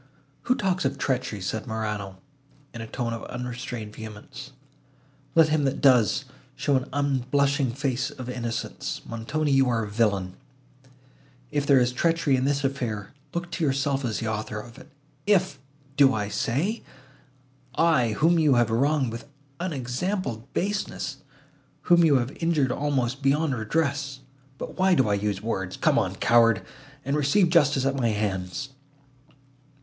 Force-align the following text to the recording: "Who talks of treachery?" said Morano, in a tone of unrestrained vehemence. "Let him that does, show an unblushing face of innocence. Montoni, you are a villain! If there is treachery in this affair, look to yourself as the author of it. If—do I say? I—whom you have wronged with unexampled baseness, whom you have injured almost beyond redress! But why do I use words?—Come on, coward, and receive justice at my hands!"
"Who 0.49 0.55
talks 0.55 0.83
of 0.83 0.97
treachery?" 0.97 1.41
said 1.41 1.67
Morano, 1.67 2.17
in 2.73 2.81
a 2.81 2.87
tone 2.87 3.13
of 3.13 3.23
unrestrained 3.25 3.93
vehemence. 3.95 4.51
"Let 5.35 5.49
him 5.49 5.63
that 5.65 5.79
does, 5.79 6.25
show 6.55 6.75
an 6.75 6.89
unblushing 6.91 7.73
face 7.73 8.09
of 8.09 8.27
innocence. 8.27 9.01
Montoni, 9.05 9.51
you 9.51 9.69
are 9.69 9.83
a 9.83 9.87
villain! 9.87 10.37
If 11.51 11.67
there 11.67 11.79
is 11.79 11.91
treachery 11.91 12.35
in 12.35 12.45
this 12.45 12.63
affair, 12.63 13.13
look 13.35 13.51
to 13.51 13.63
yourself 13.63 14.03
as 14.03 14.17
the 14.17 14.27
author 14.27 14.59
of 14.59 14.79
it. 14.79 14.89
If—do 15.27 16.15
I 16.15 16.29
say? 16.29 16.81
I—whom 17.75 18.39
you 18.39 18.55
have 18.55 18.71
wronged 18.71 19.11
with 19.11 19.27
unexampled 19.59 20.51
baseness, 20.55 21.17
whom 21.83 22.03
you 22.03 22.15
have 22.15 22.35
injured 22.41 22.71
almost 22.71 23.21
beyond 23.21 23.53
redress! 23.53 24.21
But 24.57 24.79
why 24.79 24.95
do 24.95 25.09
I 25.09 25.13
use 25.13 25.43
words?—Come 25.43 25.99
on, 25.99 26.15
coward, 26.15 26.63
and 27.05 27.15
receive 27.15 27.49
justice 27.51 27.85
at 27.85 27.95
my 27.97 28.09
hands!" 28.09 28.69